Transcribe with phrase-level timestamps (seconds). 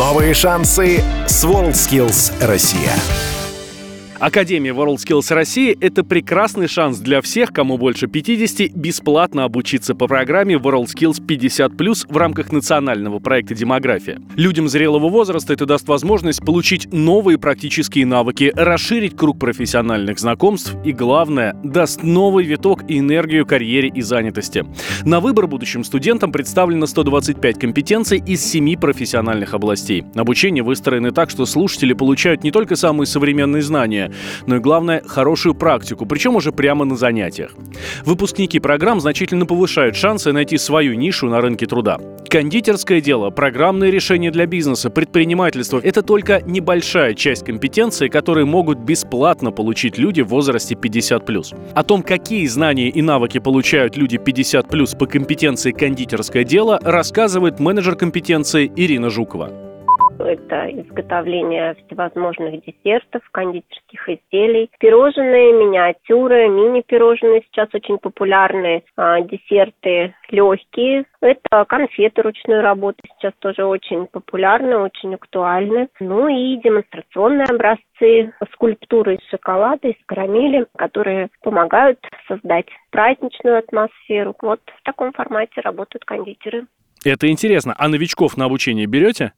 [0.00, 2.94] Новые шансы с WorldSkills Россия.
[4.20, 10.56] Академия WorldSkills России– это прекрасный шанс для всех, кому больше 50, бесплатно обучиться по программе
[10.56, 14.20] WorldSkills 50+, в рамках национального проекта «Демография».
[14.36, 20.92] Людям зрелого возраста это даст возможность получить новые практические навыки, расширить круг профессиональных знакомств и,
[20.92, 24.66] главное, даст новый виток и энергию карьере и занятости.
[25.02, 30.04] На выбор будущим студентам представлено 125 компетенций из 7 профессиональных областей.
[30.14, 34.09] Обучение выстроено так, что слушатели получают не только самые современные знания,
[34.46, 37.52] но и главное, хорошую практику, причем уже прямо на занятиях.
[38.04, 41.98] Выпускники программ значительно повышают шансы найти свою нишу на рынке труда.
[42.28, 49.50] Кондитерское дело, программные решения для бизнеса, предпринимательство– это только небольшая часть компетенций, которые могут бесплатно
[49.50, 51.72] получить люди в возрасте 50+.
[51.74, 57.96] О том, какие знания и навыки получают люди 50+, по компетенции кондитерское дело, рассказывает менеджер
[57.96, 59.69] компетенции Ирина Жукова.
[60.24, 71.04] Это изготовление всевозможных десертов, кондитерских изделий, пирожные, миниатюры, мини-пирожные сейчас очень популярные, а, десерты легкие.
[71.20, 75.88] Это конфеты ручной работы сейчас тоже очень популярны, очень актуальны.
[76.00, 84.34] Ну и демонстрационные образцы, скульптуры из шоколада, из карамели, которые помогают создать праздничную атмосферу.
[84.42, 86.66] Вот в таком формате работают кондитеры.
[87.04, 87.74] Это интересно.
[87.78, 89.32] А новичков на обучение берете?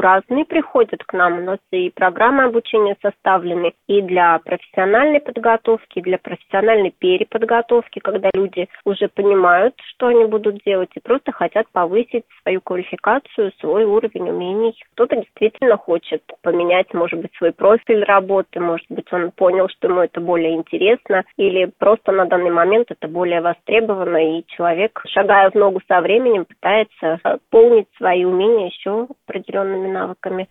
[0.00, 1.38] Разные приходят к нам.
[1.38, 8.30] У нас и программы обучения составлены и для профессиональной подготовки, и для профессиональной переподготовки, когда
[8.34, 14.30] люди уже понимают, что они будут делать, и просто хотят повысить свою квалификацию, свой уровень
[14.30, 14.74] умений.
[14.92, 20.00] Кто-то действительно хочет поменять, может быть, свой профиль работы, может быть, он понял, что ему
[20.00, 25.54] это более интересно, или просто на данный момент это более востребовано, и человек, шагая в
[25.54, 27.20] ногу со временем, пытается
[27.50, 30.49] полнить свои умения еще определенными навыками.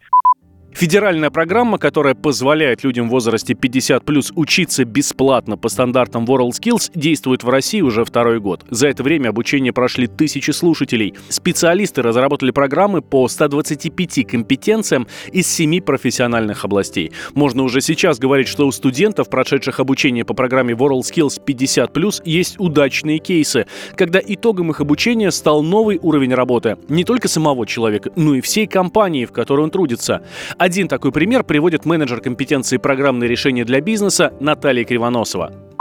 [0.76, 7.44] Федеральная программа, которая позволяет людям в возрасте 50 плюс учиться бесплатно по стандартам WorldSkills, действует
[7.44, 8.66] в России уже второй год.
[8.70, 11.14] За это время обучение прошли тысячи слушателей.
[11.30, 17.12] Специалисты разработали программы по 125 компетенциям из 7 профессиональных областей.
[17.36, 22.60] Можно уже сейчас говорить, что у студентов, прошедших обучение по программе WorldSkills 50 плюс, есть
[22.60, 28.34] удачные кейсы, когда итогом их обучения стал новый уровень работы не только самого человека, но
[28.34, 30.24] и всей компании, в которой он трудится.
[30.64, 35.73] Один такой пример приводит менеджер компетенции программные решения для бизнеса Наталья Кривоносова.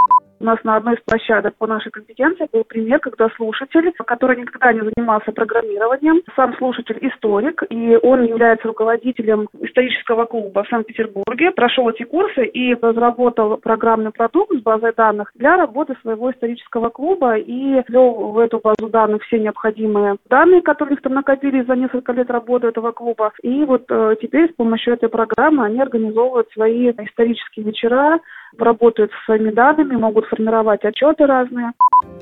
[0.42, 4.72] У нас на одной из площадок по нашей компетенции был пример, когда слушатель, который никогда
[4.72, 11.88] не занимался программированием, сам слушатель историк, и он является руководителем исторического клуба в Санкт-Петербурге, прошел
[11.88, 17.81] эти курсы и разработал программный продукт с базой данных для работы своего исторического клуба и
[17.86, 22.28] ввел в эту базу данных все необходимые данные, которые их там накопились за несколько лет
[22.32, 23.31] работы этого клуба.
[23.44, 28.19] И вот э, теперь с помощью этой программы они организовывают свои исторические вечера,
[28.58, 31.72] работают со своими данными, могут формировать отчеты разные.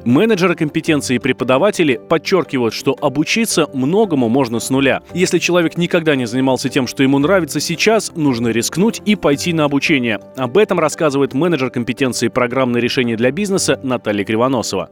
[0.04, 5.02] Менеджеры компетенции и преподаватели подчеркивают, что обучиться многому можно с нуля.
[5.14, 9.64] Если человек никогда не занимался тем, что ему нравится сейчас, нужно рискнуть и пойти на
[9.64, 10.18] обучение.
[10.36, 14.90] Об этом рассказывает менеджер компетенции программные решения для бизнеса Наталья Кривоносова.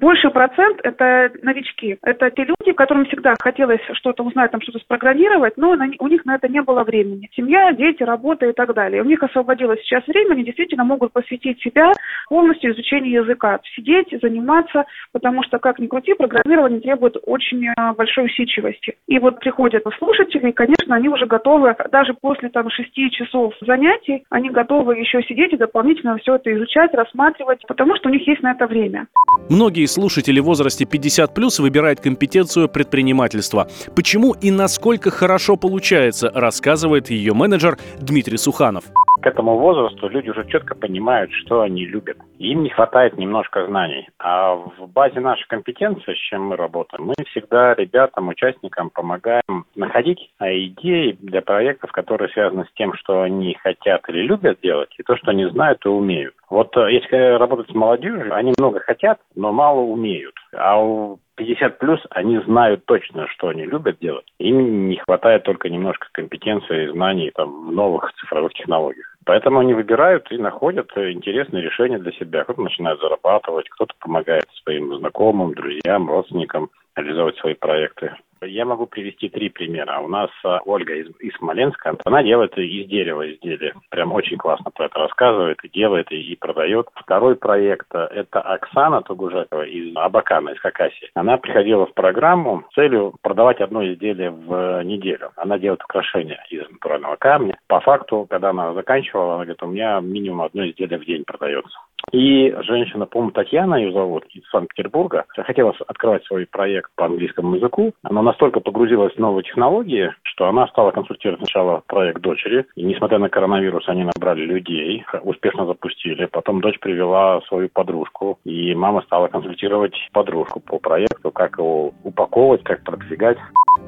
[0.00, 1.98] Больший процент– это новички.
[2.02, 6.36] Это те люди, которым всегда хотелось что-то узнать, там что-то спрограммировать, но у них на
[6.36, 7.28] это не было времени.
[7.34, 9.02] Семья, дети, работа и так далее.
[9.02, 11.92] У них освободилось сейчас время, они действительно могут посвятить себя
[12.28, 13.58] полностью изучению языка.
[13.74, 18.96] Сидеть, заниматься, потому что, как ни крути, программирование требует очень э, большой усидчивости.
[19.08, 24.24] И вот приходят слушатели, и, конечно, они уже готовы, даже после там шести часов занятий,
[24.30, 28.42] они готовы еще сидеть и дополнительно все это изучать, рассматривать, потому что у них есть
[28.42, 29.08] на это время.
[29.50, 33.68] Многие слушатели в возрасте 50 плюс выбирают компетенцию предпринимательства.
[33.94, 38.84] Почему и насколько хорошо получается, рассказывает ее менеджер Дмитрий Суханов
[39.20, 42.18] к этому возрасту люди уже четко понимают, что они любят.
[42.38, 44.08] Им не хватает немножко знаний.
[44.18, 50.30] А в базе нашей компетенции, с чем мы работаем, мы всегда ребятам, участникам помогаем находить
[50.40, 55.16] идеи для проектов, которые связаны с тем, что они хотят или любят делать, и то,
[55.16, 56.34] что они знают и умеют.
[56.50, 60.34] Вот э, если работать с молодежью, они много хотят, но мало умеют.
[60.54, 64.26] А у 50 плюс они знают точно, что они любят делать.
[64.38, 69.06] Им не хватает только немножко компетенции знаний там, в новых цифровых технологиях.
[69.24, 72.44] Поэтому они выбирают и находят интересные решения для себя.
[72.44, 76.70] Кто-то начинает зарабатывать, кто-то помогает своим знакомым, друзьям, родственникам.
[76.96, 78.16] реализовывать свои проекты.
[78.42, 80.00] Я могу привести три примера.
[80.00, 83.74] У нас а, Ольга из, из Смоленска, она делает из дерева изделия.
[83.90, 86.88] Прям очень классно про это рассказывает, и делает, и, и продает.
[86.94, 91.10] Второй проект а,– это Оксана Тугужакова из Абакана, из Хакасии.
[91.14, 95.32] Она приходила в программу с целью продавать одно изделие в неделю.
[95.36, 97.58] Она делает украшения из натурального камня.
[97.66, 101.78] По факту, когда она заканчивала, она говорит, у меня минимум одно изделие в день продается.
[102.12, 107.92] И женщина, по-моему, Татьяна ее зовут, из Санкт-Петербурга, хотела открывать свой проект по английскому языку.
[108.02, 112.66] Она настолько погрузилась в новые технологии, что она стала консультировать сначала проект дочери.
[112.76, 116.26] И несмотря на коронавирус, они набрали людей, успешно запустили.
[116.26, 122.62] Потом дочь привела свою подружку, и мама стала консультировать подружку по проекту, как его упаковывать,
[122.64, 123.38] как продвигать.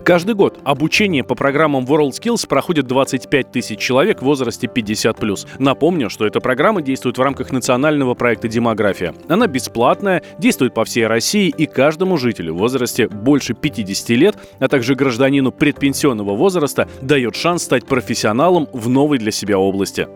[0.04, 5.46] Каждый год обучение по программам WorldSkills проходит 25 тысяч человек в возрасте 50+.
[5.58, 9.14] Напомню, что эта программа действует в рамках национального проекта «Демография».
[9.28, 14.69] Она бесплатная, действует по всей России и каждому жителю в возрасте больше 50 лет, а
[14.69, 20.08] также гражданину предпенсионного возраста дает шанс стать профессионалом в новой для себя области.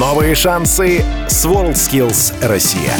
[0.00, 2.94] Новые шансы с WorldSkills Россия.